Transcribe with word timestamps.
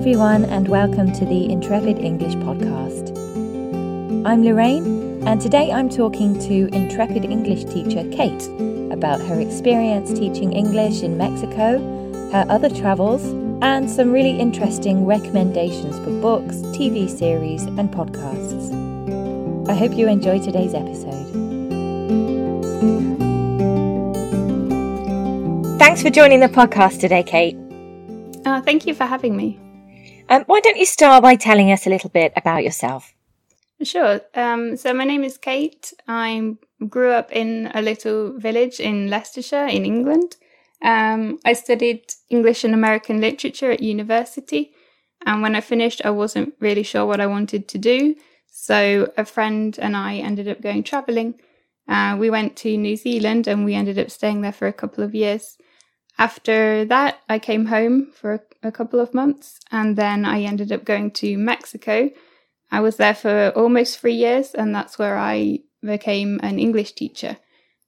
everyone, 0.00 0.46
and 0.46 0.66
welcome 0.66 1.12
to 1.12 1.26
the 1.26 1.52
Intrepid 1.52 1.98
English 1.98 2.32
Podcast. 2.36 3.10
I'm 4.24 4.42
Lorraine, 4.42 5.22
and 5.28 5.38
today 5.38 5.70
I'm 5.70 5.90
talking 5.90 6.38
to 6.38 6.74
Intrepid 6.74 7.26
English 7.26 7.64
teacher 7.64 8.08
Kate 8.10 8.46
about 8.90 9.20
her 9.20 9.38
experience 9.38 10.10
teaching 10.14 10.54
English 10.54 11.02
in 11.02 11.18
Mexico, 11.18 11.78
her 12.32 12.46
other 12.48 12.70
travels, 12.70 13.22
and 13.60 13.90
some 13.90 14.10
really 14.10 14.40
interesting 14.40 15.04
recommendations 15.04 15.98
for 15.98 16.18
books, 16.22 16.56
TV 16.72 17.06
series, 17.06 17.64
and 17.64 17.90
podcasts. 17.90 18.72
I 19.68 19.74
hope 19.74 19.92
you 19.92 20.08
enjoy 20.08 20.38
today's 20.38 20.72
episode. 20.72 21.26
Thanks 25.78 26.00
for 26.00 26.08
joining 26.08 26.40
the 26.40 26.48
podcast 26.48 27.00
today, 27.00 27.22
Kate. 27.22 27.58
Uh, 28.46 28.62
thank 28.62 28.86
you 28.86 28.94
for 28.94 29.04
having 29.04 29.36
me. 29.36 29.60
Um, 30.30 30.44
why 30.46 30.60
don't 30.60 30.76
you 30.76 30.86
start 30.86 31.24
by 31.24 31.34
telling 31.34 31.72
us 31.72 31.86
a 31.86 31.90
little 31.90 32.08
bit 32.08 32.32
about 32.36 32.62
yourself? 32.62 33.12
Sure. 33.82 34.20
Um, 34.34 34.76
so 34.76 34.94
my 34.94 35.04
name 35.04 35.24
is 35.24 35.36
Kate. 35.36 35.92
I 36.06 36.54
grew 36.88 37.10
up 37.10 37.32
in 37.32 37.70
a 37.74 37.82
little 37.82 38.38
village 38.38 38.78
in 38.78 39.10
Leicestershire, 39.10 39.66
in 39.66 39.84
England. 39.84 40.36
Um, 40.82 41.40
I 41.44 41.54
studied 41.54 42.14
English 42.28 42.62
and 42.62 42.74
American 42.74 43.20
literature 43.20 43.72
at 43.72 43.82
university, 43.82 44.72
and 45.26 45.42
when 45.42 45.56
I 45.56 45.60
finished, 45.60 46.00
I 46.04 46.10
wasn't 46.10 46.54
really 46.60 46.84
sure 46.84 47.04
what 47.04 47.20
I 47.20 47.26
wanted 47.26 47.66
to 47.68 47.78
do. 47.78 48.14
So 48.46 49.12
a 49.16 49.24
friend 49.24 49.76
and 49.80 49.96
I 49.96 50.16
ended 50.16 50.46
up 50.46 50.62
going 50.62 50.84
traveling. 50.84 51.40
Uh, 51.88 52.16
we 52.18 52.30
went 52.30 52.56
to 52.58 52.76
New 52.76 52.96
Zealand, 52.96 53.48
and 53.48 53.64
we 53.64 53.74
ended 53.74 53.98
up 53.98 54.10
staying 54.10 54.42
there 54.42 54.52
for 54.52 54.68
a 54.68 54.72
couple 54.72 55.02
of 55.02 55.14
years. 55.14 55.58
After 56.18 56.84
that, 56.84 57.18
I 57.28 57.38
came 57.38 57.66
home 57.66 58.12
for 58.12 58.44
a, 58.62 58.72
couple 58.72 59.00
of 59.00 59.14
months 59.14 59.60
and 59.70 59.96
then 59.96 60.24
I 60.24 60.42
ended 60.42 60.72
up 60.72 60.84
going 60.84 61.10
to 61.12 61.36
Mexico. 61.38 62.10
I 62.70 62.80
was 62.80 62.96
there 62.96 63.14
for 63.14 63.52
almost 63.56 63.98
three 63.98 64.14
years 64.14 64.54
and 64.54 64.74
that's 64.74 64.98
where 64.98 65.18
I 65.18 65.60
became 65.82 66.40
an 66.42 66.58
English 66.58 66.92
teacher. 66.92 67.36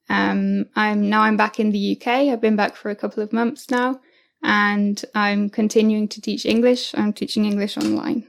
Um, 0.09 0.67
I'm 0.75 1.09
now 1.09 1.23
I'm 1.23 1.37
back 1.37 1.61
in 1.61 1.71
the 1.71 1.97
UK. 1.97 2.07
I've 2.07 2.41
been 2.41 2.57
back 2.57 2.77
for 2.77 2.91
a 2.91 2.97
couple 2.97 3.23
of 3.23 3.33
months 3.33 3.71
now 3.71 4.01
and 4.43 5.03
I'm 5.15 5.49
continuing 5.51 6.09
to 6.09 6.21
teach 6.21 6.45
English. 6.45 6.95
I'm 6.95 7.13
teaching 7.13 7.45
English 7.45 7.77
online. 7.77 8.27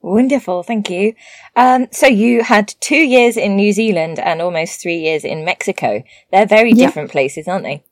Wonderful, 0.00 0.62
thank 0.62 0.90
you. 0.90 1.14
Um, 1.56 1.88
so 1.90 2.06
you 2.06 2.42
had 2.42 2.74
two 2.80 3.04
years 3.06 3.38
in 3.38 3.56
New 3.56 3.72
Zealand 3.72 4.18
and 4.18 4.42
almost 4.42 4.82
three 4.82 4.98
years 4.98 5.24
in 5.24 5.46
Mexico. 5.46 6.02
They're 6.30 6.46
very 6.46 6.72
yeah. 6.72 6.86
different 6.86 7.10
places, 7.10 7.48
aren't 7.48 7.64
they? 7.64 7.82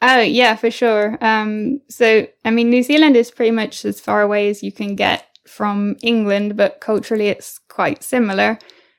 Oh 0.00 0.20
yeah, 0.20 0.54
for 0.54 0.70
sure. 0.70 1.18
Um, 1.20 1.80
so 1.88 2.26
I 2.44 2.50
mean, 2.50 2.70
New 2.70 2.82
Zealand 2.82 3.16
is 3.16 3.30
pretty 3.30 3.50
much 3.50 3.84
as 3.84 4.00
far 4.00 4.22
away 4.22 4.48
as 4.48 4.62
you 4.62 4.70
can 4.70 4.94
get 4.94 5.24
from 5.46 5.96
England, 6.02 6.56
but 6.56 6.80
culturally 6.80 7.28
it's 7.28 7.58
quite 7.68 8.04
similar. 8.04 8.58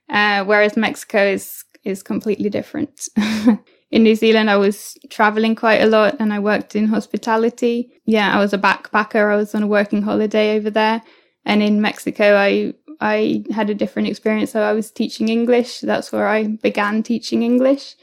Uh, 0.10 0.44
whereas 0.44 0.76
Mexico 0.76 1.24
is 1.26 1.64
is 1.86 2.04
completely 2.04 2.50
different. 2.50 3.08
in 3.92 4.04
New 4.04 4.16
Zealand, 4.16 4.50
I 4.50 4.58
was 4.58 4.98
traveling 5.10 5.56
quite 5.56 5.82
a 5.82 5.88
lot, 5.88 6.18
and 6.20 6.34
I 6.34 6.40
worked 6.40 6.76
in 6.76 6.88
hospitality. 6.88 7.92
Yeah, 8.06 8.36
I 8.36 8.40
was 8.40 8.54
a 8.54 8.58
backpacker. 8.58 9.32
I 9.32 9.38
was 9.38 9.56
on 9.56 9.64
a 9.64 9.68
working 9.68 10.02
holiday 10.02 10.58
over 10.58 10.70
there, 10.70 11.02
and 11.46 11.64
in 11.64 11.82
Mexico, 11.82 12.36
I 12.36 12.74
I 13.00 13.46
had 13.52 13.70
a 13.70 13.76
different 13.76 14.10
experience. 14.10 14.52
So 14.52 14.62
I 14.62 14.74
was 14.74 14.92
teaching 14.92 15.30
English. 15.30 15.80
That's 15.80 16.12
where 16.12 16.28
I 16.28 16.48
began 16.48 17.04
teaching 17.04 17.44
English. 17.44 17.96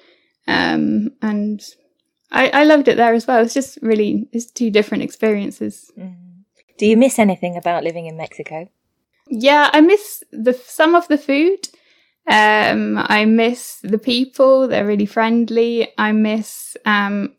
Um, 0.48 1.10
and 1.20 1.60
I, 2.30 2.48
I 2.50 2.64
loved 2.64 2.88
it 2.88 2.96
there 2.96 3.14
as 3.14 3.26
well. 3.26 3.42
It's 3.42 3.54
just 3.54 3.78
really, 3.82 4.28
it's 4.32 4.46
two 4.46 4.70
different 4.70 5.04
experiences. 5.04 5.90
Mm. 5.98 6.16
Do 6.78 6.86
you 6.86 6.96
miss 6.96 7.18
anything 7.18 7.56
about 7.56 7.84
living 7.84 8.06
in 8.06 8.16
Mexico? 8.16 8.68
Yeah, 9.28 9.70
I 9.72 9.80
miss 9.80 10.22
the 10.30 10.52
some 10.52 10.94
of 10.94 11.08
the 11.08 11.18
food. 11.18 11.68
Um, 12.28 12.98
I 12.98 13.24
miss 13.24 13.80
the 13.82 13.98
people; 13.98 14.68
they're 14.68 14.86
really 14.86 15.06
friendly. 15.06 15.88
I 15.98 16.12
miss 16.12 16.76
um, 16.84 17.34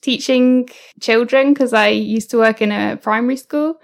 teaching 0.00 0.68
children 1.00 1.52
because 1.52 1.72
I 1.72 1.88
used 1.88 2.30
to 2.30 2.38
work 2.38 2.62
in 2.62 2.72
a 2.72 2.96
primary 2.96 3.36
school 3.36 3.80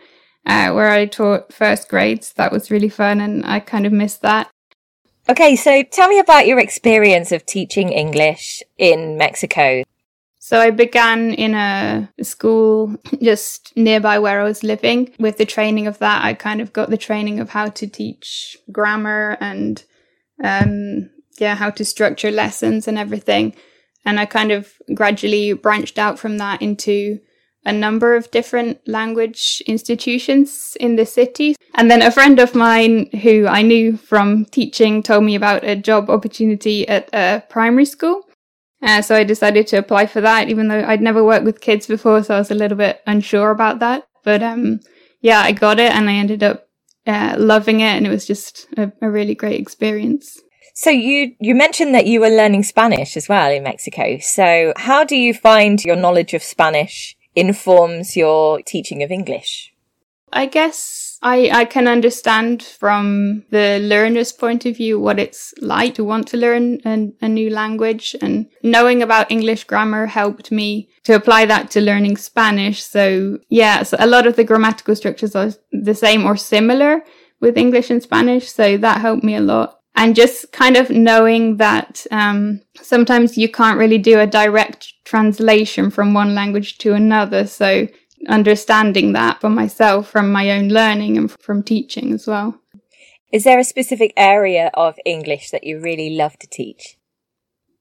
uh, 0.47 0.73
where 0.73 0.91
I 0.91 1.07
taught 1.07 1.53
first 1.53 1.89
grades. 1.89 2.33
That 2.35 2.53
was 2.53 2.71
really 2.71 2.89
fun, 2.89 3.21
and 3.21 3.45
I 3.45 3.61
kind 3.61 3.87
of 3.87 3.93
miss 3.93 4.17
that. 4.19 4.51
Okay, 5.29 5.57
so 5.57 5.83
tell 5.83 6.09
me 6.09 6.21
about 6.21 6.47
your 6.47 6.59
experience 6.59 7.33
of 7.33 7.45
teaching 7.45 7.91
English 7.91 8.63
in 8.79 9.17
Mexico. 9.17 9.83
So 10.47 10.61
I 10.61 10.71
began 10.71 11.35
in 11.35 11.55
a 11.55 12.09
school 12.23 12.95
just 13.21 13.77
nearby 13.77 14.21
where 14.21 14.41
I 14.41 14.45
was 14.45 14.63
living. 14.63 15.13
With 15.19 15.39
the 15.39 15.45
training 15.45 15.89
of 15.89 15.99
that, 15.99 16.25
I 16.25 16.35
kind 16.35 16.61
of 16.61 16.73
got 16.73 16.89
the 16.89 16.97
training 16.97 17.41
of 17.41 17.51
how 17.51 17.71
to 17.71 17.87
teach 17.89 18.57
grammar 18.71 19.37
and, 19.41 19.83
um, 20.45 21.11
yeah, 21.41 21.57
how 21.57 21.71
to 21.71 21.85
structure 21.85 22.31
lessons 22.31 22.87
and 22.87 22.97
everything. 22.97 23.57
And 24.05 24.21
I 24.21 24.27
kind 24.27 24.53
of 24.53 24.75
gradually 24.95 25.53
branched 25.53 25.99
out 25.99 26.17
from 26.17 26.39
that 26.39 26.63
into 26.63 27.19
a 27.65 27.73
number 27.73 28.15
of 28.15 28.31
different 28.31 28.87
language 28.87 29.61
institutions 29.67 30.77
in 30.79 30.95
the 30.95 31.07
city. 31.07 31.57
And 31.75 31.91
then 31.91 32.03
a 32.03 32.13
friend 32.13 32.39
of 32.39 32.55
mine 32.55 33.11
who 33.25 33.49
I 33.49 33.63
knew 33.63 33.97
from 33.97 34.45
teaching 34.45 35.03
told 35.03 35.25
me 35.25 35.35
about 35.35 35.65
a 35.65 35.75
job 35.75 36.09
opportunity 36.09 36.87
at 36.87 37.11
a 37.13 37.43
primary 37.49 37.85
school. 37.85 38.26
Uh, 38.87 39.03
so 39.03 39.17
I 39.17 39.25
decided 39.25 39.67
to 39.69 39.79
apply 39.79 40.07
for 40.07 40.21
that, 40.21 40.49
even 40.49 40.69
though 40.69 40.85
I'd 40.87 41.03
never 41.03 41.25
worked 41.25 41.45
with 41.45 41.61
kids 41.61 41.87
before, 41.87 42.23
so 42.23 42.37
I 42.37 42.39
was 42.39 42.53
a 42.53 42.55
little 42.55 42.79
bit 42.79 43.03
unsure 43.07 43.51
about 43.51 43.81
that. 43.81 44.07
But 44.23 44.43
um, 44.43 44.81
yeah, 45.21 45.41
I 45.41 45.53
got 45.53 45.81
it, 45.81 45.93
and 45.93 46.09
I 46.09 46.15
ended 46.15 46.43
up 46.45 46.69
uh, 47.07 47.35
loving 47.37 47.81
it, 47.81 47.95
and 47.97 48.07
it 48.07 48.11
was 48.11 48.27
just 48.27 48.69
a, 48.77 48.93
a 49.03 49.11
really 49.11 49.35
great 49.35 49.61
experience. 49.61 50.41
So 50.75 50.91
you 50.91 51.35
you 51.41 51.55
mentioned 51.55 51.95
that 51.95 52.07
you 52.07 52.21
were 52.21 52.29
learning 52.29 52.63
Spanish 52.63 53.17
as 53.17 53.29
well 53.29 53.51
in 53.51 53.63
Mexico. 53.65 54.19
So 54.21 54.73
how 54.77 55.05
do 55.05 55.17
you 55.17 55.33
find 55.33 55.83
your 55.83 55.97
knowledge 55.97 56.35
of 56.35 56.43
Spanish 56.43 57.17
informs 57.35 58.15
your 58.15 58.61
teaching 58.63 59.03
of 59.03 59.11
English? 59.11 59.73
I 60.33 60.47
guess 60.47 61.06
I, 61.27 61.51
I 61.53 61.65
can 61.65 61.89
understand 61.89 62.63
from 62.63 63.43
the 63.51 63.81
learner's 63.83 64.33
point 64.33 64.65
of 64.65 64.77
view 64.77 65.01
what 65.01 65.19
it's 65.19 65.53
like 65.61 65.97
to 65.97 66.05
want 66.05 66.29
to 66.29 66.37
learn 66.37 66.81
a, 66.85 67.09
a 67.21 67.29
new 67.29 67.51
language 67.51 68.15
and 68.23 68.47
knowing 68.63 69.03
about 69.03 69.33
English 69.33 69.65
grammar 69.65 70.07
helped 70.07 70.53
me 70.53 70.89
to 71.03 71.17
apply 71.17 71.47
that 71.47 71.69
to 71.73 71.81
learning 71.81 72.17
Spanish. 72.17 72.85
So 72.85 73.39
yeah, 73.49 73.83
so 73.83 73.97
a 73.99 74.07
lot 74.07 74.29
of 74.29 74.37
the 74.37 74.45
grammatical 74.45 74.95
structures 74.95 75.35
are 75.35 75.51
the 75.73 75.97
same 75.97 76.25
or 76.25 76.37
similar 76.37 77.03
with 77.41 77.59
English 77.59 77.91
and 77.91 78.01
Spanish. 78.01 78.49
So 78.49 78.77
that 78.77 79.01
helped 79.01 79.25
me 79.25 79.35
a 79.35 79.41
lot. 79.41 79.81
And 79.97 80.15
just 80.15 80.53
kind 80.53 80.77
of 80.77 80.91
knowing 80.91 81.57
that 81.57 82.07
um, 82.13 82.61
sometimes 82.81 83.37
you 83.37 83.49
can't 83.51 83.79
really 83.81 83.99
do 83.99 84.21
a 84.21 84.29
direct 84.29 84.93
translation 85.05 85.91
from 85.91 86.15
one 86.15 86.37
language 86.37 86.79
to 86.79 86.93
another. 86.93 87.49
So 87.49 87.89
understanding 88.27 89.13
that 89.13 89.41
for 89.41 89.51
myself 89.51 90.09
from 90.09 90.31
my 90.31 90.51
own 90.51 90.69
learning 90.69 91.17
and 91.17 91.31
from 91.31 91.63
teaching 91.63 92.13
as 92.13 92.27
well. 92.27 92.61
Is 93.33 93.45
there 93.45 93.59
a 93.59 93.65
specific 93.65 94.13
area 94.17 94.71
of 94.75 94.99
English 95.05 95.51
that 95.51 95.65
you 95.65 95.81
really 95.81 96.11
love 96.11 96.39
to 96.39 96.47
teach? 96.47 96.97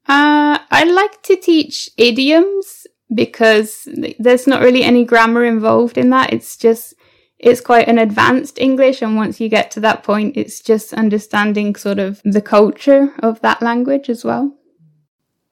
Uh, 0.08 0.60
I 0.70 0.84
like 0.84 1.22
to 1.24 1.36
teach 1.36 1.90
idioms 1.98 2.88
because 3.14 3.88
there's 4.20 4.48
not 4.48 4.62
really 4.62 4.84
any 4.84 5.06
grammar 5.06 5.46
involved 5.46 5.98
in 5.98 6.10
that. 6.10 6.34
It's 6.34 6.58
just, 6.58 6.96
it's 7.40 7.62
quite 7.62 7.88
an 7.88 8.00
advanced 8.00 8.60
English. 8.60 9.02
And 9.02 9.16
once 9.16 9.40
you 9.40 9.50
get 9.50 9.72
to 9.72 9.80
that 9.82 10.04
point, 10.04 10.36
it's 10.36 10.62
just 10.62 10.94
understanding 10.94 11.76
sort 11.76 12.00
of 12.00 12.22
the 12.24 12.42
culture 12.42 13.14
of 13.20 13.42
that 13.42 13.62
language 13.62 14.10
as 14.10 14.26
well. 14.26 14.56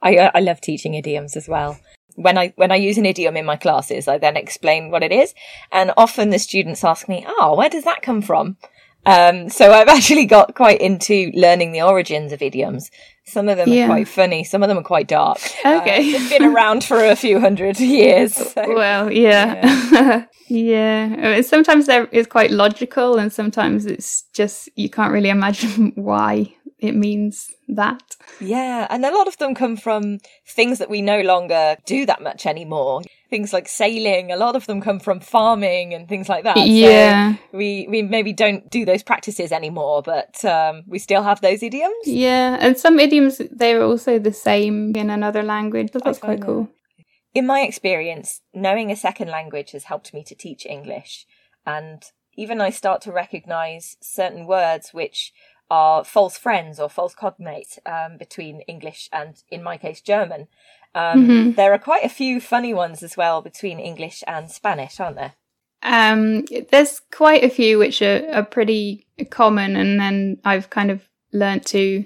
I, 0.01 0.31
I 0.33 0.39
love 0.41 0.59
teaching 0.59 0.95
idioms 0.95 1.37
as 1.37 1.47
well 1.47 1.79
when 2.15 2.37
I 2.37 2.53
when 2.55 2.71
I 2.71 2.75
use 2.75 2.97
an 2.97 3.05
idiom 3.05 3.37
in 3.37 3.45
my 3.45 3.55
classes, 3.55 4.07
I 4.07 4.17
then 4.17 4.37
explain 4.37 4.91
what 4.91 5.03
it 5.03 5.11
is, 5.11 5.33
and 5.71 5.91
often 5.97 6.29
the 6.29 6.39
students 6.39 6.83
ask 6.83 7.07
me, 7.07 7.25
"Oh, 7.27 7.55
where 7.55 7.69
does 7.69 7.83
that 7.83 8.01
come 8.01 8.21
from?" 8.21 8.57
Um, 9.05 9.49
so 9.49 9.71
I've 9.71 9.87
actually 9.97 10.25
got 10.25 10.55
quite 10.55 10.81
into 10.81 11.31
learning 11.33 11.71
the 11.71 11.81
origins 11.81 12.31
of 12.31 12.41
idioms. 12.41 12.89
Some 13.25 13.47
of 13.47 13.57
them 13.57 13.69
yeah. 13.69 13.85
are 13.85 13.87
quite 13.87 14.07
funny, 14.07 14.43
some 14.43 14.63
of 14.63 14.69
them 14.69 14.77
are 14.77 14.83
quite 14.83 15.07
dark. 15.07 15.39
Okay, 15.65 16.13
uh, 16.13 16.19
they've 16.19 16.29
been 16.29 16.53
around 16.53 16.83
for 16.83 17.03
a 17.03 17.15
few 17.15 17.39
hundred 17.39 17.79
years. 17.97 18.33
So, 18.35 18.53
well, 18.75 19.11
yeah, 19.11 19.65
yeah. 19.91 20.25
yeah. 20.49 21.41
Sometimes 21.41 21.87
it's 21.89 22.27
quite 22.27 22.51
logical, 22.51 23.17
and 23.17 23.31
sometimes 23.31 23.85
it's 23.85 24.23
just 24.33 24.69
you 24.75 24.89
can't 24.89 25.13
really 25.13 25.29
imagine 25.29 25.93
why 25.95 26.53
it 26.83 26.95
means 26.95 27.49
that. 27.69 28.15
Yeah, 28.39 28.87
and 28.89 29.05
a 29.05 29.11
lot 29.11 29.27
of 29.27 29.37
them 29.37 29.55
come 29.55 29.77
from 29.77 30.19
things 30.47 30.79
that 30.79 30.89
we 30.89 31.01
no 31.01 31.21
longer 31.21 31.77
do 31.85 32.05
that 32.05 32.21
much 32.21 32.45
anymore. 32.45 33.01
Things 33.29 33.53
like 33.53 33.67
sailing, 33.67 34.31
a 34.31 34.35
lot 34.35 34.55
of 34.55 34.67
them 34.67 34.81
come 34.81 34.99
from 34.99 35.19
farming 35.19 35.93
and 35.93 36.07
things 36.07 36.29
like 36.29 36.43
that. 36.43 36.57
Yeah. 36.67 37.33
So 37.33 37.39
we 37.53 37.87
we 37.89 38.01
maybe 38.01 38.33
don't 38.33 38.69
do 38.69 38.85
those 38.85 39.01
practices 39.01 39.51
anymore, 39.51 40.01
but 40.03 40.43
um, 40.45 40.83
we 40.87 40.99
still 40.99 41.23
have 41.23 41.41
those 41.41 41.63
idioms. 41.63 42.05
Yeah, 42.05 42.57
and 42.59 42.77
some 42.77 42.99
idioms 42.99 43.41
they're 43.51 43.83
also 43.83 44.19
the 44.19 44.33
same 44.33 44.95
in 44.95 45.09
another 45.09 45.41
language. 45.41 45.91
So 45.93 45.99
that's 45.99 46.19
quite 46.19 46.41
cool. 46.41 46.69
In 47.33 47.47
my 47.47 47.61
experience, 47.61 48.41
knowing 48.53 48.91
a 48.91 48.95
second 48.95 49.29
language 49.29 49.71
has 49.71 49.85
helped 49.85 50.13
me 50.13 50.23
to 50.25 50.35
teach 50.35 50.65
English. 50.67 51.25
And 51.65 52.03
even 52.35 52.61
I 52.61 52.69
start 52.69 53.01
to 53.01 53.11
recognize 53.11 53.97
certain 54.01 54.45
words 54.45 54.93
which 54.93 55.33
are 55.73 56.03
false 56.03 56.37
friends 56.45 56.79
or 56.79 56.89
false 56.89 57.15
cognates 57.15 57.79
um, 57.85 58.17
between 58.17 58.61
English 58.73 59.09
and, 59.11 59.31
in 59.49 59.61
my 59.63 59.77
case, 59.77 60.01
German. 60.01 60.41
Um, 60.95 61.17
mm-hmm. 61.17 61.51
There 61.59 61.73
are 61.73 61.79
quite 61.79 62.05
a 62.05 62.15
few 62.19 62.39
funny 62.39 62.73
ones 62.73 63.01
as 63.01 63.17
well 63.17 63.41
between 63.41 63.79
English 63.79 64.23
and 64.27 64.51
Spanish, 64.51 64.99
aren't 64.99 65.17
there? 65.21 65.33
Um, 65.81 66.45
there's 66.71 67.01
quite 67.11 67.43
a 67.43 67.49
few 67.49 67.79
which 67.79 68.01
are, 68.01 68.21
are 68.31 68.45
pretty 68.45 69.07
common, 69.29 69.75
and 69.75 69.99
then 69.99 70.37
I've 70.45 70.69
kind 70.69 70.91
of 70.91 70.99
learned 71.31 71.65
to 71.67 72.05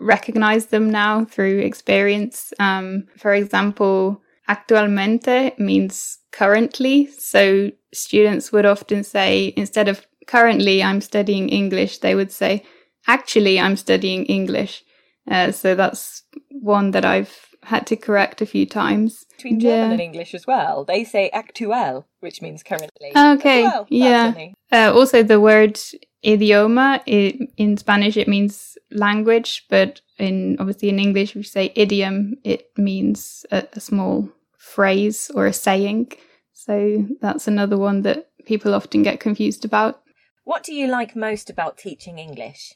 recognize 0.00 0.66
them 0.66 0.90
now 0.90 1.24
through 1.24 1.58
experience. 1.60 2.52
Um, 2.58 3.08
for 3.16 3.32
example, 3.32 4.22
actualmente 4.48 5.58
means 5.58 6.18
currently. 6.30 7.08
So 7.18 7.70
students 7.92 8.52
would 8.52 8.66
often 8.66 9.02
say, 9.02 9.54
instead 9.56 9.88
of 9.88 10.06
currently 10.26 10.82
I'm 10.82 11.00
studying 11.00 11.48
English, 11.48 11.98
they 11.98 12.14
would 12.14 12.32
say, 12.32 12.62
actually 13.06 13.60
I'm 13.60 13.76
studying 13.76 14.24
English. 14.26 14.84
Uh, 15.30 15.52
so 15.52 15.74
that's 15.74 16.22
one 16.50 16.92
that 16.92 17.04
I've 17.04 17.48
had 17.64 17.86
to 17.88 17.96
correct 17.96 18.40
a 18.40 18.46
few 18.46 18.66
times. 18.66 19.24
Between 19.36 19.60
German 19.60 19.76
yeah. 19.76 19.92
and 19.92 20.00
English 20.00 20.34
as 20.34 20.46
well, 20.46 20.84
they 20.84 21.04
say 21.04 21.28
aktuell, 21.30 22.06
which 22.20 22.40
means 22.40 22.62
currently. 22.62 23.12
Okay, 23.14 23.62
well. 23.62 23.86
yeah. 23.90 24.32
Uh, 24.72 24.92
also, 24.94 25.22
the 25.22 25.40
word 25.40 25.78
idioma 26.24 27.00
it, 27.06 27.36
in 27.56 27.76
Spanish 27.76 28.16
it 28.16 28.28
means 28.28 28.76
language, 28.90 29.66
but 29.68 30.00
in 30.18 30.56
obviously 30.58 30.88
in 30.88 30.98
English 30.98 31.34
we 31.34 31.42
say 31.42 31.72
idiom, 31.76 32.36
it 32.44 32.70
means 32.76 33.44
a, 33.50 33.66
a 33.74 33.80
small 33.80 34.28
phrase 34.56 35.30
or 35.34 35.46
a 35.46 35.52
saying. 35.52 36.12
So 36.52 37.06
that's 37.20 37.48
another 37.48 37.78
one 37.78 38.02
that 38.02 38.30
people 38.46 38.74
often 38.74 39.02
get 39.02 39.20
confused 39.20 39.64
about. 39.64 40.00
What 40.44 40.64
do 40.64 40.74
you 40.74 40.86
like 40.86 41.14
most 41.14 41.50
about 41.50 41.78
teaching 41.78 42.18
English? 42.18 42.74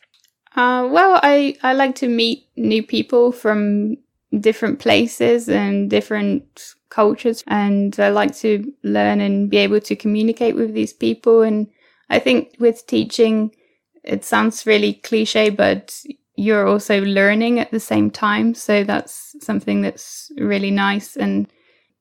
Uh, 0.55 0.87
well, 0.91 1.19
I, 1.23 1.57
I 1.63 1.73
like 1.73 1.95
to 1.97 2.09
meet 2.09 2.47
new 2.57 2.83
people 2.83 3.33
from 3.33 3.97
different 4.39 4.79
places 4.79 5.49
and 5.49 5.89
different 5.89 6.75
cultures, 6.91 7.43
and 7.47 7.99
I 7.99 8.11
like 8.11 8.37
to 8.37 8.73
learn 8.83 9.21
and 9.21 9.49
be 9.51 9.57
able 9.59 9.81
to 9.81 9.97
communicate 9.97 10.55
with 10.55 10.75
these 10.75 10.93
people. 10.93 11.43
And 11.43 11.69
I 12.11 12.19
think 12.19 12.57
with 12.59 12.87
teaching, 12.87 13.55
it 14.05 14.25
sounds 14.25 14.67
really 14.67 14.95
cliche, 14.95 15.49
but 15.49 15.99
you're 16.37 16.67
also 16.67 17.01
learning 17.03 17.59
at 17.59 17.71
the 17.71 17.81
same 17.81 18.11
time. 18.11 18.55
So 18.55 18.85
that's 18.85 19.35
something 19.41 19.81
that's 19.81 20.31
really 20.37 20.71
nice. 20.71 21.17
And 21.17 21.47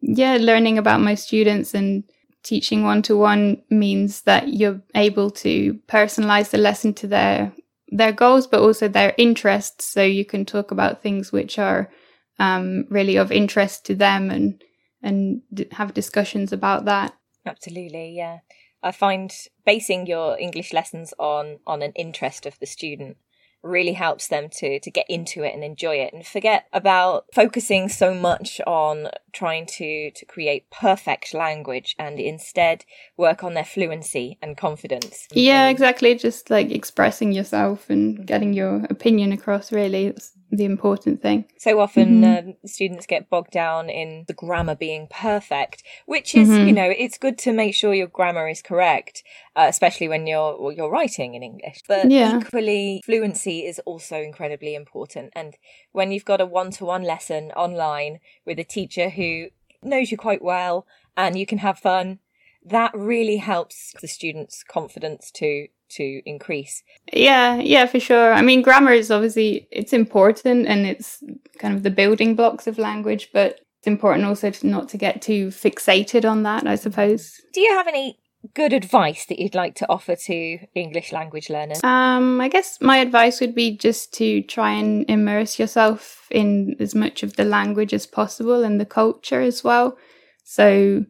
yeah, 0.01 0.37
learning 0.39 0.77
about 0.77 0.99
my 0.99 1.15
students 1.15 1.73
and 1.73 2.03
teaching 2.43 2.83
one 2.83 3.01
to 3.03 3.15
one 3.15 3.61
means 3.69 4.23
that 4.23 4.53
you're 4.53 4.81
able 4.95 5.29
to 5.31 5.75
personalize 5.87 6.49
the 6.49 6.57
lesson 6.57 6.93
to 6.95 7.07
their 7.07 7.53
their 7.91 8.11
goals, 8.11 8.47
but 8.47 8.61
also 8.61 8.87
their 8.87 9.13
interests. 9.17 9.85
So 9.85 10.01
you 10.01 10.25
can 10.25 10.45
talk 10.45 10.71
about 10.71 11.01
things 11.01 11.31
which 11.31 11.59
are 11.59 11.91
um, 12.39 12.85
really 12.89 13.17
of 13.17 13.31
interest 13.31 13.85
to 13.85 13.95
them 13.95 14.31
and 14.31 14.63
and 15.03 15.41
have 15.71 15.93
discussions 15.93 16.53
about 16.53 16.85
that. 16.85 17.13
Absolutely, 17.45 18.15
yeah. 18.15 18.39
I 18.83 18.91
find 18.91 19.31
basing 19.65 20.07
your 20.07 20.39
English 20.39 20.73
lessons 20.73 21.13
on 21.19 21.59
on 21.67 21.81
an 21.81 21.91
interest 21.95 22.45
of 22.45 22.57
the 22.59 22.65
student 22.65 23.17
really 23.63 23.93
helps 23.93 24.27
them 24.27 24.49
to 24.49 24.79
to 24.79 24.91
get 24.91 25.05
into 25.09 25.43
it 25.43 25.53
and 25.53 25.63
enjoy 25.63 25.95
it 25.95 26.13
and 26.13 26.25
forget 26.25 26.65
about 26.73 27.25
focusing 27.33 27.89
so 27.89 28.13
much 28.13 28.59
on 28.65 29.07
trying 29.33 29.65
to 29.65 30.11
to 30.11 30.25
create 30.25 30.69
perfect 30.71 31.33
language 31.33 31.95
and 31.99 32.19
instead 32.19 32.85
work 33.17 33.43
on 33.43 33.53
their 33.53 33.65
fluency 33.65 34.37
and 34.41 34.57
confidence. 34.57 35.27
Yeah, 35.31 35.69
exactly. 35.69 36.15
Just 36.15 36.49
like 36.49 36.71
expressing 36.71 37.31
yourself 37.31 37.89
and 37.89 38.25
getting 38.25 38.53
your 38.53 38.85
opinion 38.89 39.31
across 39.31 39.71
really. 39.71 40.07
It's 40.07 40.33
the 40.51 40.65
important 40.65 41.21
thing. 41.21 41.45
So 41.57 41.79
often 41.79 42.21
mm-hmm. 42.21 42.49
uh, 42.49 42.53
students 42.65 43.05
get 43.05 43.29
bogged 43.29 43.51
down 43.51 43.89
in 43.89 44.25
the 44.27 44.33
grammar 44.33 44.75
being 44.75 45.07
perfect, 45.09 45.83
which 46.05 46.35
is, 46.35 46.49
mm-hmm. 46.49 46.67
you 46.67 46.73
know, 46.73 46.93
it's 46.95 47.17
good 47.17 47.37
to 47.39 47.53
make 47.53 47.73
sure 47.73 47.93
your 47.93 48.07
grammar 48.07 48.47
is 48.49 48.61
correct, 48.61 49.23
uh, 49.55 49.65
especially 49.69 50.07
when 50.07 50.27
you're 50.27 50.61
well, 50.61 50.71
you're 50.71 50.89
writing 50.89 51.35
in 51.35 51.43
English. 51.43 51.81
But 51.87 52.11
yeah. 52.11 52.39
equally, 52.39 53.01
fluency 53.05 53.65
is 53.65 53.79
also 53.85 54.17
incredibly 54.21 54.75
important. 54.75 55.31
And 55.35 55.55
when 55.91 56.11
you've 56.11 56.25
got 56.25 56.41
a 56.41 56.45
one-to-one 56.45 57.03
lesson 57.03 57.51
online 57.51 58.19
with 58.45 58.59
a 58.59 58.63
teacher 58.63 59.09
who 59.09 59.47
knows 59.81 60.11
you 60.11 60.17
quite 60.17 60.41
well 60.41 60.85
and 61.15 61.37
you 61.37 61.45
can 61.45 61.59
have 61.59 61.79
fun, 61.79 62.19
that 62.63 62.91
really 62.93 63.37
helps 63.37 63.93
the 64.01 64.07
students' 64.07 64.63
confidence 64.63 65.31
to 65.31 65.67
to 65.95 66.21
increase. 66.25 66.83
Yeah, 67.11 67.55
yeah, 67.55 67.85
for 67.85 67.99
sure. 67.99 68.33
I 68.33 68.41
mean, 68.41 68.61
grammar 68.61 68.93
is 68.93 69.11
obviously 69.11 69.67
it's 69.71 69.93
important 69.93 70.67
and 70.67 70.85
it's 70.85 71.23
kind 71.59 71.75
of 71.75 71.83
the 71.83 71.91
building 71.91 72.35
blocks 72.35 72.67
of 72.67 72.77
language, 72.77 73.29
but 73.33 73.59
it's 73.79 73.87
important 73.87 74.25
also 74.25 74.51
to 74.51 74.67
not 74.67 74.89
to 74.89 74.97
get 74.97 75.21
too 75.21 75.47
fixated 75.47 76.29
on 76.29 76.43
that, 76.43 76.67
I 76.67 76.75
suppose. 76.75 77.41
Do 77.53 77.61
you 77.61 77.71
have 77.71 77.87
any 77.87 78.19
good 78.53 78.73
advice 78.73 79.25
that 79.25 79.39
you'd 79.39 79.55
like 79.55 79.75
to 79.75 79.89
offer 79.89 80.15
to 80.15 80.59
English 80.75 81.11
language 81.11 81.49
learners? 81.49 81.83
Um, 81.83 82.41
I 82.41 82.47
guess 82.47 82.79
my 82.81 82.97
advice 82.97 83.39
would 83.39 83.55
be 83.55 83.77
just 83.77 84.13
to 84.15 84.41
try 84.43 84.71
and 84.71 85.05
immerse 85.09 85.59
yourself 85.59 86.27
in 86.31 86.75
as 86.79 86.95
much 86.95 87.23
of 87.23 87.35
the 87.35 87.43
language 87.43 87.93
as 87.93 88.07
possible 88.07 88.63
and 88.63 88.79
the 88.79 88.85
culture 88.85 89.41
as 89.41 89.63
well. 89.63 89.97
So 90.43 91.05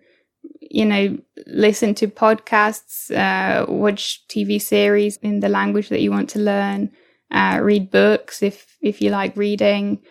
you 0.59 0.85
know, 0.85 1.17
listen 1.47 1.93
to 1.95 2.07
podcasts, 2.07 3.11
uh, 3.11 3.65
watch 3.71 4.25
TV 4.29 4.61
series 4.61 5.17
in 5.17 5.39
the 5.39 5.49
language 5.49 5.89
that 5.89 6.01
you 6.01 6.11
want 6.11 6.29
to 6.31 6.39
learn, 6.39 6.91
uh, 7.31 7.59
read 7.61 7.91
books 7.91 8.41
if 8.41 8.77
if 8.81 9.01
you 9.01 9.09
like 9.09 9.35
reading, 9.37 10.01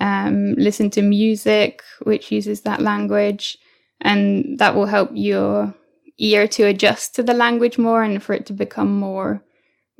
um, 0.00 0.54
listen 0.54 0.90
to 0.90 1.02
music 1.02 1.82
which 2.02 2.30
uses 2.30 2.62
that 2.62 2.80
language, 2.80 3.58
and 4.00 4.58
that 4.58 4.74
will 4.74 4.86
help 4.86 5.10
your 5.14 5.74
ear 6.18 6.46
to 6.46 6.64
adjust 6.64 7.14
to 7.14 7.22
the 7.22 7.34
language 7.34 7.78
more 7.78 8.02
and 8.02 8.22
for 8.22 8.34
it 8.34 8.46
to 8.46 8.52
become 8.52 8.92
more 8.98 9.42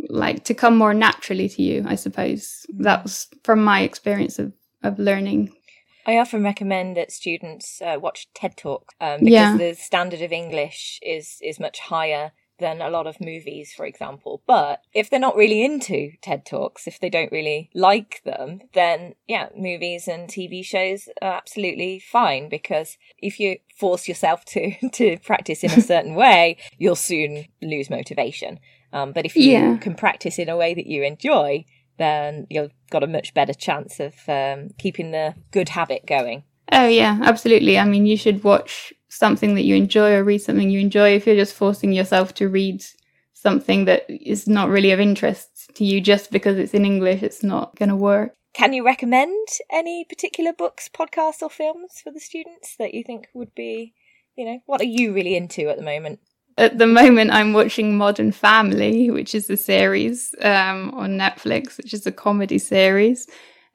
like 0.08 0.44
to 0.44 0.54
come 0.54 0.76
more 0.76 0.94
naturally 0.94 1.48
to 1.48 1.62
you. 1.62 1.84
I 1.86 1.94
suppose 1.94 2.66
that 2.78 3.02
was 3.02 3.26
from 3.44 3.62
my 3.64 3.82
experience 3.82 4.38
of 4.38 4.52
of 4.82 4.98
learning 4.98 5.54
I 6.10 6.18
often 6.18 6.42
recommend 6.42 6.96
that 6.96 7.12
students 7.12 7.80
uh, 7.80 7.96
watch 8.00 8.26
TED 8.34 8.56
Talk 8.56 8.94
um, 9.00 9.20
because 9.20 9.32
yeah. 9.32 9.56
the 9.56 9.74
standard 9.74 10.22
of 10.22 10.32
English 10.32 10.98
is 11.02 11.38
is 11.40 11.60
much 11.60 11.78
higher 11.78 12.32
than 12.58 12.82
a 12.82 12.90
lot 12.90 13.06
of 13.06 13.20
movies, 13.20 13.72
for 13.72 13.86
example. 13.86 14.42
But 14.44 14.82
if 14.92 15.08
they're 15.08 15.20
not 15.20 15.36
really 15.36 15.64
into 15.64 16.10
TED 16.20 16.44
Talks, 16.44 16.88
if 16.88 16.98
they 16.98 17.08
don't 17.08 17.30
really 17.30 17.70
like 17.74 18.22
them, 18.24 18.60
then 18.74 19.14
yeah, 19.28 19.50
movies 19.56 20.08
and 20.08 20.28
TV 20.28 20.64
shows 20.64 21.08
are 21.22 21.34
absolutely 21.34 22.00
fine 22.00 22.48
because 22.48 22.98
if 23.18 23.38
you 23.38 23.58
force 23.76 24.08
yourself 24.08 24.44
to 24.46 24.74
to 24.92 25.16
practice 25.18 25.62
in 25.62 25.70
a 25.70 25.80
certain 25.92 26.16
way, 26.16 26.56
you'll 26.76 26.96
soon 26.96 27.46
lose 27.62 27.88
motivation. 27.88 28.58
Um, 28.92 29.12
but 29.12 29.26
if 29.26 29.36
you 29.36 29.52
yeah. 29.52 29.76
can 29.76 29.94
practice 29.94 30.40
in 30.40 30.48
a 30.48 30.56
way 30.56 30.74
that 30.74 30.88
you 30.88 31.04
enjoy, 31.04 31.64
then 32.00 32.46
you've 32.50 32.72
got 32.90 33.02
a 33.02 33.08
much 33.08 33.34
better 33.34 33.54
chance 33.54 34.00
of 34.00 34.14
um, 34.28 34.70
keeping 34.78 35.10
the 35.10 35.34
good 35.50 35.70
habit 35.70 36.06
going. 36.06 36.44
Oh, 36.72 36.86
yeah, 36.86 37.18
absolutely. 37.22 37.78
I 37.78 37.84
mean, 37.84 38.06
you 38.06 38.16
should 38.16 38.44
watch 38.44 38.92
something 39.08 39.54
that 39.54 39.64
you 39.64 39.74
enjoy 39.74 40.12
or 40.12 40.24
read 40.24 40.38
something 40.38 40.70
you 40.70 40.80
enjoy. 40.80 41.14
If 41.14 41.26
you're 41.26 41.36
just 41.36 41.54
forcing 41.54 41.92
yourself 41.92 42.34
to 42.34 42.48
read 42.48 42.84
something 43.34 43.86
that 43.86 44.04
is 44.08 44.46
not 44.46 44.68
really 44.68 44.92
of 44.92 45.00
interest 45.00 45.70
to 45.74 45.84
you 45.84 46.00
just 46.00 46.30
because 46.30 46.58
it's 46.58 46.74
in 46.74 46.84
English, 46.84 47.22
it's 47.22 47.42
not 47.42 47.74
going 47.76 47.88
to 47.88 47.96
work. 47.96 48.34
Can 48.52 48.72
you 48.72 48.84
recommend 48.84 49.48
any 49.70 50.04
particular 50.04 50.52
books, 50.52 50.88
podcasts, 50.88 51.42
or 51.42 51.50
films 51.50 52.00
for 52.02 52.12
the 52.12 52.20
students 52.20 52.76
that 52.78 52.94
you 52.94 53.02
think 53.04 53.28
would 53.32 53.54
be, 53.54 53.94
you 54.36 54.44
know, 54.44 54.58
what 54.66 54.80
are 54.80 54.84
you 54.84 55.12
really 55.12 55.36
into 55.36 55.68
at 55.68 55.76
the 55.76 55.84
moment? 55.84 56.20
At 56.60 56.78
the 56.78 56.86
moment 56.86 57.30
I'm 57.32 57.52
watching 57.52 57.96
Modern 57.96 58.32
Family, 58.32 59.10
which 59.10 59.34
is 59.34 59.48
a 59.48 59.56
series 59.56 60.34
um, 60.42 60.92
on 60.94 61.18
Netflix, 61.18 61.78
which 61.78 61.94
is 61.94 62.06
a 62.06 62.12
comedy 62.12 62.58
series. 62.58 63.26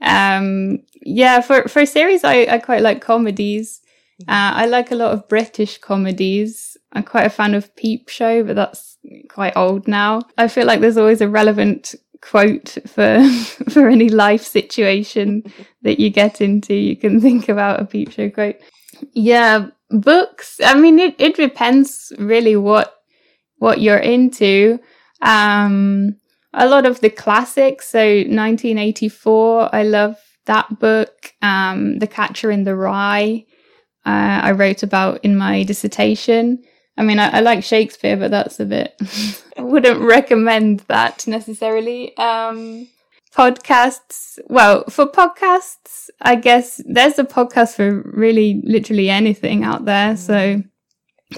Um, 0.01 0.79
yeah, 1.01 1.41
for 1.41 1.67
for 1.67 1.81
a 1.81 1.87
series, 1.87 2.23
I, 2.23 2.45
I 2.45 2.59
quite 2.59 2.81
like 2.81 3.01
comedies. 3.01 3.81
Uh, 4.27 4.53
I 4.61 4.65
like 4.67 4.91
a 4.91 4.95
lot 4.95 5.13
of 5.13 5.27
British 5.27 5.77
comedies. 5.79 6.77
I'm 6.93 7.03
quite 7.03 7.25
a 7.25 7.29
fan 7.29 7.53
of 7.55 7.75
Peep 7.75 8.07
Show, 8.07 8.43
but 8.43 8.55
that's 8.55 8.97
quite 9.29 9.57
old 9.57 9.87
now. 9.87 10.21
I 10.37 10.47
feel 10.47 10.65
like 10.65 10.79
there's 10.79 10.97
always 10.97 11.21
a 11.21 11.27
relevant 11.27 11.95
quote 12.21 12.77
for 12.87 13.27
for 13.69 13.89
any 13.89 14.09
life 14.09 14.43
situation 14.43 15.43
that 15.81 15.99
you 15.99 16.09
get 16.09 16.39
into. 16.39 16.73
You 16.73 16.95
can 16.95 17.19
think 17.19 17.49
about 17.49 17.81
a 17.81 17.85
Peep 17.85 18.11
Show 18.11 18.29
quote. 18.29 18.57
Yeah, 19.13 19.67
books 19.99 20.59
i 20.63 20.73
mean 20.73 20.99
it, 20.99 21.15
it 21.17 21.35
depends 21.35 22.11
really 22.17 22.55
what 22.55 23.01
what 23.57 23.81
you're 23.81 23.97
into 23.97 24.79
um 25.21 26.15
a 26.53 26.67
lot 26.67 26.85
of 26.85 27.01
the 27.01 27.09
classics 27.09 27.89
so 27.89 27.99
1984 27.99 29.73
i 29.73 29.83
love 29.83 30.17
that 30.45 30.79
book 30.79 31.33
um 31.41 31.99
the 31.99 32.07
catcher 32.07 32.51
in 32.51 32.63
the 32.63 32.75
rye 32.75 33.45
uh, 34.05 34.39
i 34.43 34.51
wrote 34.51 34.83
about 34.83 35.23
in 35.23 35.35
my 35.35 35.63
dissertation 35.63 36.63
I 36.97 37.03
mean, 37.03 37.19
I, 37.19 37.37
I 37.37 37.39
like 37.41 37.63
Shakespeare, 37.63 38.15
but 38.15 38.31
that's 38.31 38.59
a 38.59 38.65
bit. 38.65 38.95
I 39.57 39.61
wouldn't 39.61 39.99
recommend 40.01 40.79
that 40.87 41.27
necessarily. 41.27 42.15
Um, 42.17 42.87
podcasts. 43.35 44.39
Well, 44.47 44.85
for 44.89 45.05
podcasts, 45.05 46.09
I 46.21 46.35
guess 46.35 46.81
there's 46.85 47.19
a 47.19 47.25
podcast 47.25 47.75
for 47.75 48.01
really 48.13 48.61
literally 48.63 49.09
anything 49.09 49.63
out 49.63 49.85
there. 49.85 50.15
So 50.15 50.63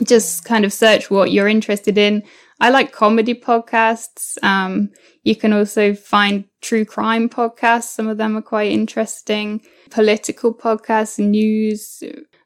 just 0.03 0.45
kind 0.45 0.63
of 0.65 0.73
search 0.73 1.09
what 1.09 1.31
you're 1.31 1.47
interested 1.47 1.97
in. 1.97 2.23
I 2.59 2.69
like 2.69 2.91
comedy 2.91 3.33
podcasts. 3.33 4.41
Um, 4.43 4.89
you 5.23 5.35
can 5.35 5.53
also 5.53 5.93
find 5.93 6.45
true 6.61 6.85
crime 6.85 7.29
podcasts. 7.29 7.83
Some 7.83 8.07
of 8.07 8.17
them 8.17 8.37
are 8.37 8.41
quite 8.41 8.71
interesting. 8.71 9.61
Political 9.89 10.55
podcasts, 10.55 11.19
news. 11.19 12.03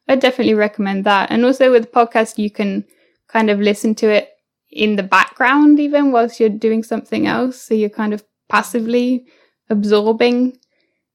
I 0.07 0.15
definitely 0.15 0.53
recommend 0.53 1.05
that. 1.05 1.31
And 1.31 1.45
also 1.45 1.71
with 1.71 1.91
podcasts, 1.91 2.37
you 2.37 2.51
can 2.51 2.85
kind 3.27 3.49
of 3.49 3.59
listen 3.59 3.95
to 3.95 4.09
it 4.09 4.29
in 4.69 4.95
the 4.95 5.03
background 5.03 5.79
even 5.79 6.11
whilst 6.11 6.39
you're 6.39 6.49
doing 6.49 6.83
something 6.83 7.27
else. 7.27 7.61
So 7.61 7.73
you're 7.73 7.89
kind 7.89 8.13
of 8.13 8.23
passively 8.49 9.25
absorbing 9.71 10.59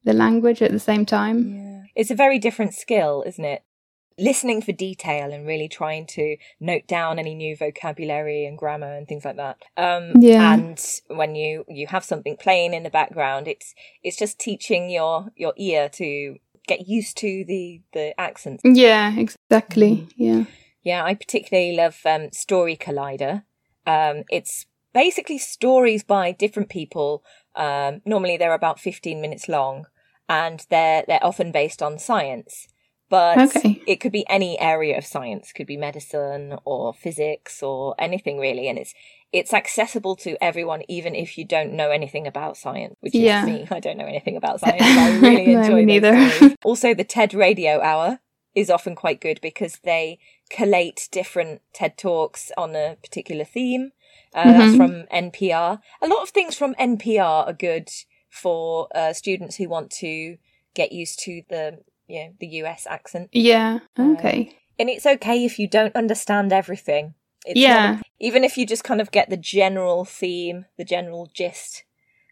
the 0.05 0.13
language 0.13 0.63
at 0.63 0.73
the 0.73 0.79
same 0.79 1.05
time. 1.05 1.55
Yeah. 1.55 1.83
It's 1.95 2.11
a 2.11 2.15
very 2.15 2.39
different 2.39 2.75
skill, 2.75 3.23
isn't 3.27 3.45
it? 3.45 3.63
Listening 4.19 4.63
for 4.63 4.73
detail 4.73 5.33
and 5.33 5.47
really 5.47 5.69
trying 5.69 6.07
to 6.07 6.37
note 6.59 6.87
down 6.87 7.19
any 7.19 7.35
new 7.35 7.55
vocabulary 7.55 8.47
and 8.47 8.57
grammar 8.57 8.95
and 8.97 9.07
things 9.07 9.25
like 9.25 9.37
that. 9.37 9.59
Um, 9.77 10.13
Yeah. 10.21 10.55
And 10.55 10.83
when 11.09 11.35
you 11.35 11.65
you 11.69 11.87
have 11.89 12.05
something 12.05 12.37
playing 12.37 12.73
in 12.73 12.83
the 12.83 12.91
background, 12.91 13.47
it's 13.47 13.75
it's 14.03 14.17
just 14.17 14.39
teaching 14.39 14.89
your 14.91 15.29
your 15.37 15.53
ear 15.59 15.89
to 15.91 16.37
get 16.67 16.89
used 16.89 17.17
to 17.19 17.45
the 17.47 17.83
the 17.93 18.19
accents. 18.19 18.63
Yeah, 18.65 19.15
exactly. 19.17 20.09
Yeah. 20.17 20.45
Yeah, 20.83 21.05
I 21.05 21.15
particularly 21.15 21.77
love 21.77 21.99
um, 22.07 22.31
Story 22.33 22.77
Collider. 22.77 23.43
Um, 23.87 24.23
it's 24.31 24.67
basically 24.95 25.37
stories 25.37 26.05
by 26.05 26.33
different 26.33 26.69
people. 26.71 27.23
Um, 27.57 28.03
normally 28.05 28.37
they're 28.37 28.53
about 28.55 28.79
15 28.81 29.21
minutes 29.21 29.49
long 29.49 29.87
and 30.29 30.65
they're, 30.71 31.05
they're 31.07 31.25
often 31.25 31.53
based 31.53 31.83
on 31.83 31.99
science. 31.99 32.69
But 33.09 33.39
Okay. 33.39 33.83
it 33.87 33.97
could 33.97 34.11
be 34.13 34.29
any 34.29 34.59
area 34.59 34.99
of 34.99 35.07
science, 35.07 35.53
could 35.53 35.67
be 35.69 35.77
medicine 35.77 36.57
or 36.65 36.93
physics 36.93 37.63
or 37.63 37.95
anything 37.99 38.39
really. 38.39 38.69
And 38.69 38.79
it's, 38.79 38.93
it's 39.33 39.55
accessible 39.55 40.17
to 40.17 40.43
everyone, 40.43 40.83
even 40.89 41.15
if 41.15 41.39
you 41.39 41.45
don't 41.47 41.73
know 41.73 41.91
anything 41.91 42.27
about 42.27 42.57
science, 42.57 42.97
which 43.01 43.15
Yeah. 43.15 43.43
is 43.43 43.47
me. 43.47 43.67
I 43.71 43.81
don't 43.81 43.97
know 43.97 44.07
anything 44.07 44.37
about 44.37 44.61
science. 44.67 44.97
I 44.97 45.11
really 45.11 45.53
enjoy 45.53 45.87
those 45.87 46.03
neither. 46.03 46.57
Also, 46.65 46.95
the 46.95 47.05
TED 47.05 47.33
Radio 47.33 47.81
Hour 47.81 48.19
is 48.57 48.71
often 48.71 48.97
quite 48.97 49.21
good 49.21 49.39
because 49.41 49.79
they 49.85 50.19
collate 50.50 51.09
different 51.11 51.62
TED 51.73 51.97
Talks 51.99 52.53
on 52.57 52.75
a 52.76 52.97
particular 53.03 53.45
theme. 53.45 53.93
Uh, 54.35 54.53
That's 54.53 54.75
Mhm. 54.75 54.76
from 54.76 55.07
NPR. 55.11 55.81
A 56.03 56.07
lot 56.09 56.23
of 56.23 56.31
things 56.31 56.57
from 56.57 56.75
NPR 56.79 57.47
are 57.47 57.53
good 57.53 57.88
for 58.29 58.88
uh, 58.95 59.12
students 59.12 59.57
who 59.57 59.69
want 59.69 59.91
to 59.93 60.37
get 60.75 60.93
used 60.93 61.19
to 61.21 61.43
the 61.49 61.79
you 62.09 62.21
know, 62.25 62.33
the 62.38 62.47
US 62.62 62.87
accent. 62.87 63.31
Yeah. 63.33 63.81
Okay. 63.99 64.57
And 64.79 64.88
it's 64.88 65.07
okay 65.07 65.45
if 65.45 65.59
you 65.59 65.67
don't 65.67 65.97
understand 65.97 66.53
everything. 66.53 67.15
It's 67.45 67.59
Yeah. 67.59 67.93
not- 67.97 68.03
even 68.21 68.45
if 68.45 68.57
you 68.57 68.65
just 68.65 68.85
kind 68.85 69.00
of 69.00 69.11
get 69.11 69.29
the 69.29 69.37
general 69.37 70.05
theme, 70.05 70.67
the 70.76 70.85
general 70.85 71.26
gist, 71.35 71.83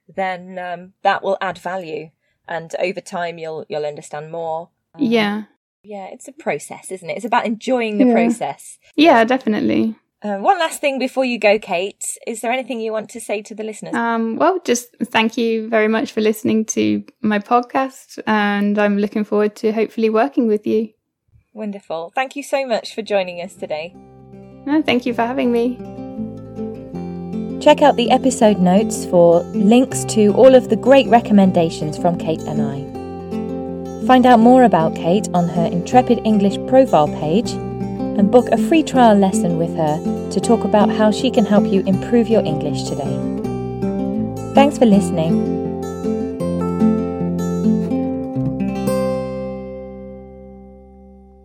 then 0.07 0.59
um, 0.59 0.93
that 1.03 1.23
will 1.25 1.37
add 1.41 1.59
value. 1.59 2.11
And 2.47 2.73
over 2.79 3.01
time, 3.01 3.39
you'll 3.39 3.65
you'll 3.69 3.87
understand 3.87 4.31
more. 4.31 4.69
Um, 4.95 5.03
Yeah. 5.03 5.43
Yeah, 5.85 6.07
it's 6.13 6.27
a 6.29 6.33
process, 6.33 6.91
isn't 6.91 7.09
it? 7.11 7.17
It's 7.17 7.25
about 7.27 7.47
enjoying 7.47 7.99
the 7.99 8.07
Yeah. 8.07 8.13
process. 8.15 8.79
Yeah, 8.97 9.23
definitely. 9.25 9.95
Um, 10.23 10.43
one 10.43 10.59
last 10.59 10.81
thing 10.81 10.99
before 10.99 11.27
you 11.27 11.39
go, 11.39 11.59
Kate. 11.59 12.03
Is 12.27 12.41
there 12.41 12.51
anything 12.51 12.81
you 12.81 12.93
want 12.93 13.11
to 13.11 13.21
say 13.21 13.43
to 13.43 13.55
the 13.55 13.63
listeners? 13.63 13.95
Um, 13.95 14.37
well, 14.37 14.59
just 14.65 14.89
thank 15.05 15.37
you 15.37 15.69
very 15.69 15.87
much 15.89 16.13
for 16.13 16.23
listening 16.23 16.65
to 16.67 17.05
my 17.21 17.39
podcast, 17.39 18.19
and 18.27 18.79
I'm 18.79 18.97
looking 18.99 19.25
forward 19.25 19.55
to 19.57 19.71
hopefully 19.73 20.09
working 20.09 20.47
with 20.47 20.67
you. 20.67 20.89
Wonderful. 21.53 22.11
Thank 22.15 22.37
you 22.37 22.43
so 22.43 22.67
much 22.67 22.95
for 22.95 23.03
joining 23.03 23.43
us 23.43 23.55
today. 23.55 23.95
No, 24.67 24.81
thank 24.81 25.05
you 25.05 25.13
for 25.13 25.23
having 25.23 25.53
me. 25.53 25.77
Check 27.61 27.83
out 27.83 27.97
the 27.97 28.11
episode 28.11 28.59
notes 28.59 29.05
for 29.07 29.41
links 29.55 30.05
to 30.07 30.33
all 30.35 30.55
of 30.55 30.69
the 30.71 30.77
great 30.77 31.07
recommendations 31.09 31.99
from 31.99 32.17
Kate 32.19 32.41
and 32.43 32.61
I. 32.63 32.94
Find 34.07 34.27
out 34.27 34.39
more 34.39 34.65
about 34.65 34.95
Kate 34.95 35.29
on 35.33 35.49
her 35.49 35.65
Intrepid 35.65 36.21
English 36.27 36.59
profile 36.69 37.09
page 37.09 37.53
and 37.53 38.31
book 38.31 38.49
a 38.51 38.59
free 38.59 38.83
trial 38.83 39.17
lesson 39.17 39.57
with 39.57 39.75
her 39.77 40.29
to 40.31 40.41
talk 40.41 40.65
about 40.65 40.91
how 40.91 41.11
she 41.11 41.31
can 41.31 41.47
help 41.47 41.65
you 41.67 41.81
improve 41.87 42.29
your 42.29 42.45
English 42.45 42.83
today. 42.83 43.17
Thanks 44.55 44.77
for 44.77 44.85
listening. 44.85 45.64